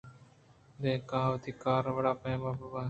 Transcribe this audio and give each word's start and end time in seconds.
دانکہ 0.81 1.15
آوتی 1.27 1.51
کارءِ 1.61 1.95
وڑ 1.95 2.05
ءُپیم 2.11 2.41
ءَ 2.49 2.57
بہ 2.59 2.67
بیت 2.71 2.79